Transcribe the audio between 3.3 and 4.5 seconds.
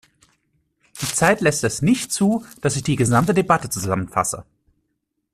Debatte zusammenfasse.